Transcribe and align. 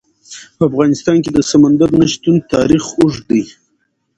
په 0.55 0.63
افغانستان 0.69 1.17
کې 1.23 1.31
د 1.33 1.39
سمندر 1.51 1.89
نه 1.99 2.05
شتون 2.13 2.35
تاریخ 2.53 2.83
اوږد 2.97 3.23
دی. 3.29 3.43